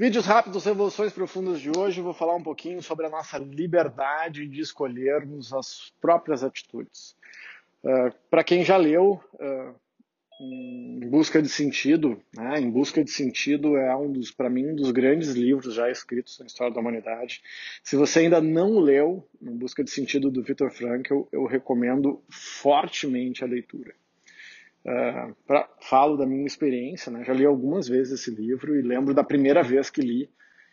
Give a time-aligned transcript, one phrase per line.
[0.00, 2.00] Vídeos rápidos, revoluções profundas de hoje.
[2.00, 7.16] Vou falar um pouquinho sobre a nossa liberdade de escolhermos as próprias atitudes.
[7.82, 9.74] Uh, Para quem já leu, uh,
[10.40, 12.60] em busca de sentido, né?
[12.60, 16.38] em busca de sentido é um dos, para mim, um dos grandes livros já escritos
[16.38, 17.42] na história da humanidade.
[17.82, 23.42] Se você ainda não leu, em busca de sentido do Viktor Frankl, eu recomendo fortemente
[23.42, 23.92] a leitura.
[24.84, 27.24] Uh, pra, falo da minha experiência, né?
[27.24, 30.30] já li algumas vezes esse livro e lembro da primeira vez que li,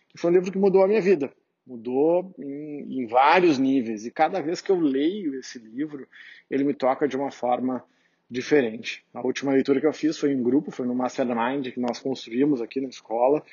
[0.08, 1.34] que foi um livro que mudou a minha vida,
[1.66, 4.06] mudou em, em vários níveis.
[4.06, 6.08] E cada vez que eu leio esse livro,
[6.50, 7.84] ele me toca de uma forma
[8.30, 9.04] diferente.
[9.14, 12.62] A última leitura que eu fiz foi em grupo, foi no Mastermind que nós construímos
[12.62, 13.44] aqui na escola.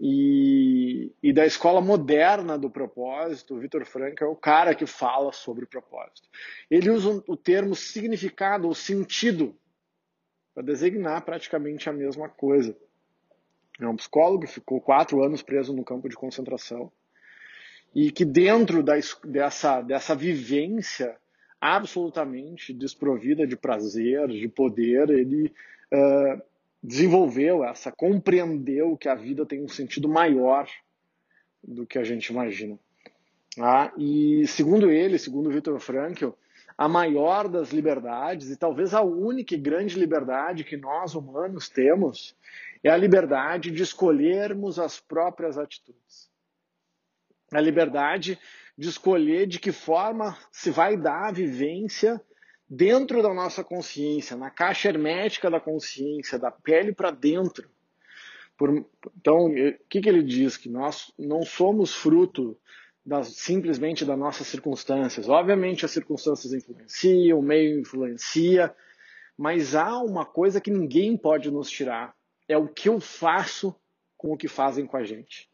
[0.00, 5.32] E, e da escola moderna do propósito, o Vitor Frank é o cara que fala
[5.32, 6.28] sobre o propósito.
[6.70, 9.54] Ele usa o termo significado ou sentido
[10.58, 12.76] para designar praticamente a mesma coisa.
[13.80, 16.90] É um psicólogo que ficou quatro anos preso no campo de concentração
[17.94, 21.16] e que dentro da, dessa, dessa vivência
[21.60, 25.52] absolutamente desprovida de prazer, de poder, ele
[25.92, 26.42] uh,
[26.82, 30.68] desenvolveu essa, compreendeu que a vida tem um sentido maior
[31.62, 32.76] do que a gente imagina.
[33.60, 36.30] Ah, e segundo ele, segundo Viktor Frankl,
[36.78, 42.36] a maior das liberdades e talvez a única e grande liberdade que nós humanos temos
[42.84, 46.30] é a liberdade de escolhermos as próprias atitudes.
[47.52, 48.38] A liberdade
[48.76, 52.22] de escolher de que forma se vai dar a vivência
[52.70, 57.68] dentro da nossa consciência, na caixa hermética da consciência, da pele para dentro.
[58.56, 60.56] Por, então, o que, que ele diz?
[60.56, 62.56] Que nós não somos fruto
[63.08, 65.30] das, simplesmente das nossas circunstâncias.
[65.30, 68.74] Obviamente, as circunstâncias influenciam, o meio influencia,
[69.36, 72.14] mas há uma coisa que ninguém pode nos tirar:
[72.46, 73.74] é o que eu faço
[74.14, 75.48] com o que fazem com a gente.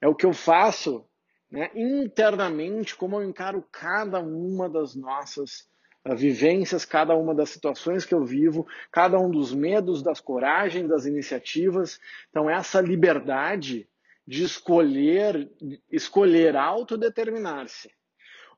[0.00, 1.04] É o que eu faço
[1.50, 5.68] né, internamente, como eu encaro cada uma das nossas
[6.08, 10.88] uh, vivências, cada uma das situações que eu vivo, cada um dos medos, das coragens,
[10.88, 12.00] das iniciativas.
[12.30, 13.86] Então, essa liberdade
[14.26, 15.50] de escolher,
[15.90, 17.90] escolher autodeterminar-se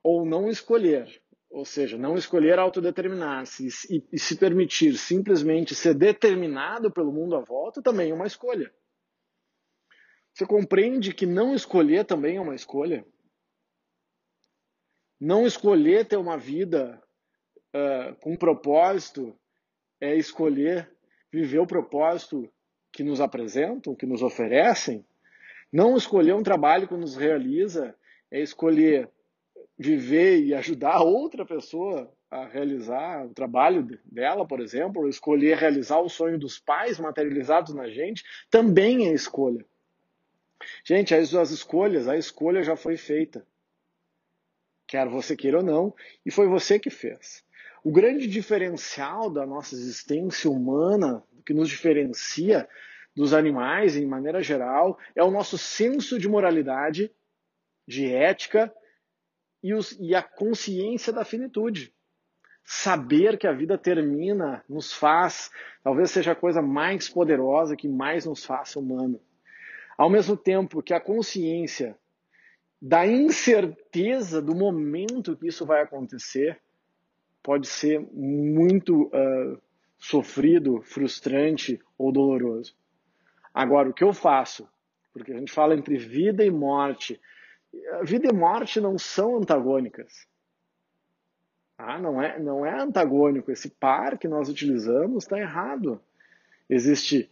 [0.03, 6.91] ou não escolher, ou seja, não escolher autodeterminar-se e, e se permitir simplesmente ser determinado
[6.91, 8.73] pelo mundo à volta também é uma escolha.
[10.33, 13.07] Você compreende que não escolher também é uma escolha?
[15.21, 17.01] Não escolher ter uma vida
[17.75, 19.39] uh, com propósito
[20.01, 20.91] é escolher
[21.31, 22.53] viver o propósito
[22.93, 25.07] que nos apresentam, que nos oferecem.
[25.73, 27.97] Não escolher um trabalho que nos realiza
[28.31, 29.09] é escolher
[29.79, 35.99] viver e ajudar outra pessoa a realizar o trabalho dela, por exemplo, ou escolher realizar
[35.99, 39.65] o sonho dos pais materializados na gente, também é escolha.
[40.85, 43.47] Gente, as, as escolhas, a escolha já foi feita.
[44.87, 45.95] Quer você queira ou não,
[46.25, 47.45] e foi você que fez.
[47.85, 52.69] O grande diferencial da nossa existência humana, que nos diferencia
[53.15, 57.11] dos animais em maneira geral, é o nosso senso de moralidade,
[57.87, 58.73] de ética
[59.63, 61.93] e, os, e a consciência da finitude.
[62.65, 65.51] Saber que a vida termina nos faz,
[65.83, 69.21] talvez seja a coisa mais poderosa que mais nos faça humano.
[69.99, 71.99] Ao mesmo tempo que a consciência
[72.81, 76.61] da incerteza do momento que isso vai acontecer
[77.43, 79.61] pode ser muito uh,
[79.99, 82.75] sofrido, frustrante ou doloroso.
[83.53, 84.69] Agora, o que eu faço?
[85.13, 87.21] Porque a gente fala entre vida e morte.
[88.03, 90.27] Vida e morte não são antagônicas.
[91.77, 93.51] Ah, não é, não é antagônico.
[93.51, 96.01] Esse par que nós utilizamos está errado.
[96.69, 97.31] Existe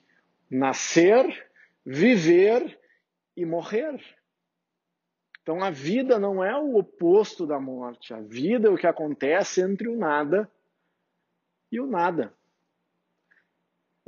[0.50, 1.50] nascer
[1.84, 2.78] viver
[3.36, 4.00] e morrer.
[5.42, 8.12] Então a vida não é o oposto da morte.
[8.12, 10.50] A vida é o que acontece entre o nada
[11.72, 12.34] e o nada.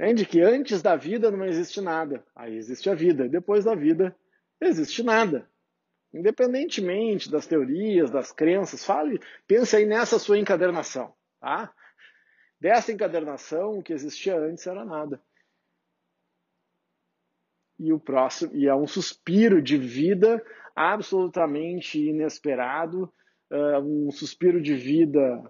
[0.02, 2.24] Entende que antes da vida não existe nada.
[2.34, 3.28] Aí existe a vida.
[3.28, 4.16] Depois da vida
[4.60, 5.48] existe nada.
[6.12, 11.72] Independentemente das teorias, das crenças, fale, pense aí nessa sua encadernação, tá?
[12.60, 15.22] Dessa encadernação, o que existia antes era nada
[17.78, 20.44] e o próximo e é um suspiro de vida
[20.74, 23.12] absolutamente inesperado,
[23.50, 25.42] uh, um suspiro de vida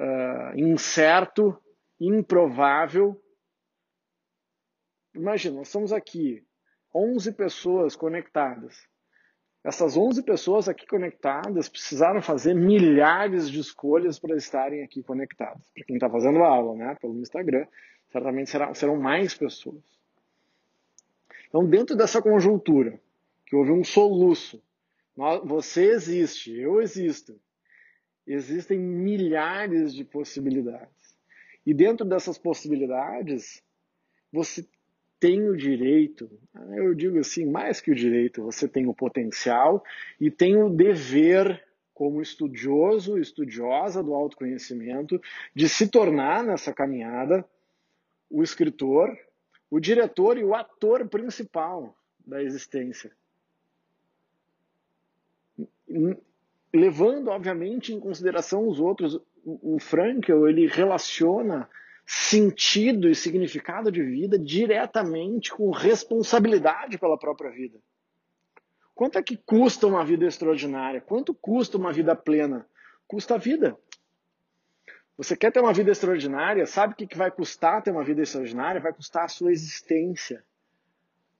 [0.00, 1.56] uh, incerto,
[2.00, 3.20] improvável.
[5.14, 6.44] Imagina, nós estamos aqui,
[6.94, 8.86] 11 pessoas conectadas.
[9.62, 15.70] Essas 11 pessoas aqui conectadas precisaram fazer milhares de escolhas para estarem aqui conectadas.
[15.70, 17.66] Para quem está fazendo a aula, né, pelo Instagram,
[18.10, 19.82] certamente serão, serão mais pessoas.
[21.48, 23.00] Então, dentro dessa conjuntura,
[23.46, 24.62] que houve um soluço,
[25.44, 27.40] você existe, eu existo,
[28.26, 31.16] existem milhares de possibilidades.
[31.64, 33.62] E dentro dessas possibilidades,
[34.32, 34.66] você
[35.24, 36.30] tem o direito,
[36.76, 39.82] eu digo assim, mais que o direito, você tem o potencial
[40.20, 45.18] e tem o dever, como estudioso, estudiosa do autoconhecimento,
[45.54, 47.42] de se tornar nessa caminhada
[48.28, 49.16] o escritor,
[49.70, 51.96] o diretor e o ator principal
[52.26, 53.10] da existência.
[56.70, 61.66] Levando, obviamente, em consideração os outros, o Frankel ele relaciona
[62.06, 67.78] sentido e significado de vida diretamente com responsabilidade pela própria vida.
[68.94, 71.00] Quanto é que custa uma vida extraordinária?
[71.00, 72.66] Quanto custa uma vida plena?
[73.08, 73.76] Custa a vida.
[75.16, 76.66] Você quer ter uma vida extraordinária?
[76.66, 78.80] Sabe o que vai custar ter uma vida extraordinária?
[78.80, 80.44] Vai custar a sua existência.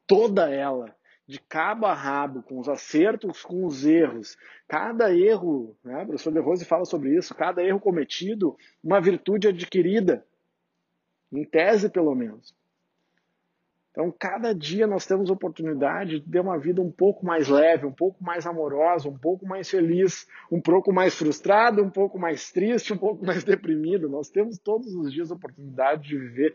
[0.06, 0.94] Toda ela.
[1.26, 4.36] De cabo a rabo, com os acertos, com os erros.
[4.68, 6.02] Cada erro, né?
[6.02, 10.24] o professor De Rose fala sobre isso, cada erro cometido, uma virtude adquirida.
[11.34, 12.54] Em tese, pelo menos.
[13.90, 17.92] Então, cada dia nós temos oportunidade de ter uma vida um pouco mais leve, um
[17.92, 22.92] pouco mais amorosa, um pouco mais feliz, um pouco mais frustrado, um pouco mais triste,
[22.92, 24.08] um pouco mais deprimido.
[24.08, 26.54] Nós temos todos os dias a oportunidade de viver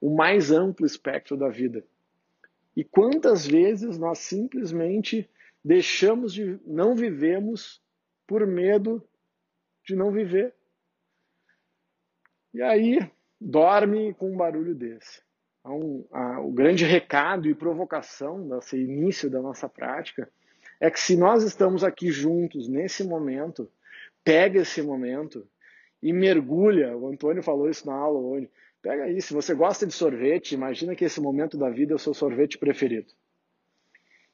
[0.00, 1.84] o mais amplo espectro da vida.
[2.76, 5.28] E quantas vezes nós simplesmente
[5.64, 7.82] deixamos de não vivemos
[8.26, 9.04] por medo
[9.84, 10.54] de não viver?
[12.52, 12.98] E aí
[13.40, 15.22] dorme com um barulho desse.
[15.60, 20.28] Então, a, o grande recado e provocação desse início da nossa prática
[20.80, 23.70] é que se nós estamos aqui juntos nesse momento,
[24.24, 25.46] pega esse momento
[26.02, 26.96] e mergulha.
[26.96, 28.50] O Antônio falou isso na aula hoje.
[28.82, 31.98] Pega aí, se você gosta de sorvete, imagina que esse momento da vida é o
[31.98, 33.12] seu sorvete preferido.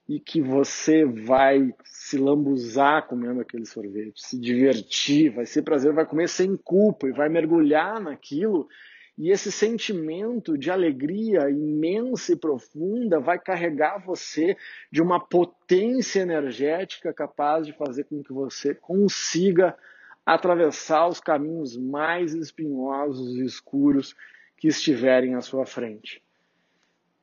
[0.08, 6.06] E que você vai se lambuzar comendo aquele sorvete, se divertir, vai ser prazer, vai
[6.06, 8.68] comer sem culpa e vai mergulhar naquilo
[9.18, 14.56] e esse sentimento de alegria imensa e profunda vai carregar você
[14.92, 19.76] de uma potência energética capaz de fazer com que você consiga
[20.24, 24.14] atravessar os caminhos mais espinhosos e escuros
[24.56, 26.22] que estiverem à sua frente.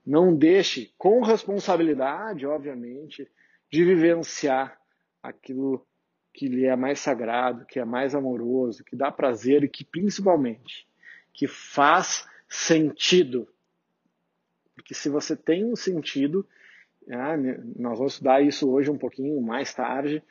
[0.06, 3.30] Não deixe, com responsabilidade, obviamente,
[3.72, 4.80] de vivenciar
[5.22, 5.86] aquilo
[6.34, 10.88] que lhe é mais sagrado, que é mais amoroso, que dá prazer e que principalmente
[11.34, 13.48] que faz sentido.
[14.76, 16.48] Porque se você tem um sentido,
[17.10, 17.36] ah,
[17.76, 20.24] nós vamos estudar isso hoje um pouquinho mais tarde.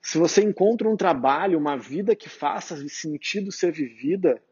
[0.00, 4.42] Se você encontra um trabalho, uma vida que faça sentido ser vivida,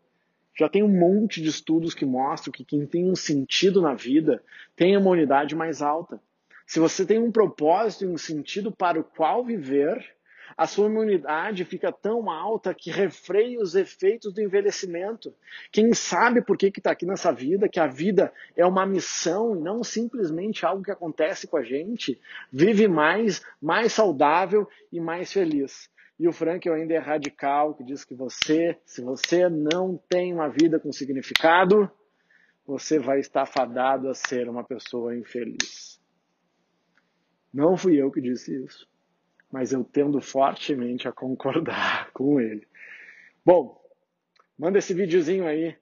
[0.58, 4.42] já tem um monte de estudos que mostram que quem tem um sentido na vida
[4.74, 6.20] tem a imunidade mais alta.
[6.66, 10.15] Se você tem um propósito e um sentido para o qual viver,
[10.56, 15.34] a sua imunidade fica tão alta que refreia os efeitos do envelhecimento.
[15.72, 19.60] Quem sabe por que está aqui nessa vida, que a vida é uma missão e
[19.60, 22.20] não simplesmente algo que acontece com a gente,
[22.52, 25.90] vive mais, mais saudável e mais feliz.
[26.18, 30.48] E o Frank ainda é radical, que diz que você, se você não tem uma
[30.48, 31.90] vida com significado,
[32.66, 36.00] você vai estar fadado a ser uma pessoa infeliz.
[37.52, 38.88] Não fui eu que disse isso
[39.56, 42.68] mas eu tendo fortemente a concordar com ele.
[43.42, 43.82] Bom,
[44.58, 45.74] manda esse videozinho aí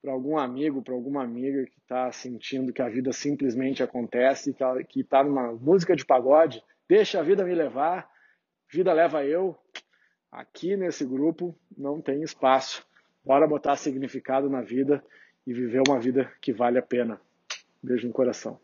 [0.00, 4.56] para algum amigo, para alguma amiga que está sentindo que a vida simplesmente acontece,
[4.88, 6.64] que está numa música de pagode.
[6.88, 8.10] Deixa a vida me levar,
[8.66, 9.58] vida leva eu.
[10.30, 12.82] Aqui nesse grupo não tem espaço.
[13.22, 15.04] Bora botar significado na vida
[15.46, 17.20] e viver uma vida que vale a pena.
[17.82, 18.58] Beijo no coração.